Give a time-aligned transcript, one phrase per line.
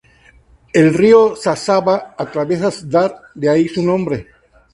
[0.73, 4.25] El río Sázava atraviesa Žďár, de ahí su nombre.